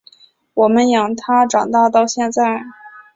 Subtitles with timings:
[0.55, 2.63] 我们养他长大到现在